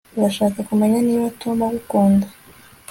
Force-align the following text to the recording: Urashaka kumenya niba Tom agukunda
Urashaka 0.17 0.59
kumenya 0.69 0.99
niba 1.07 1.27
Tom 1.41 1.57
agukunda 1.69 2.25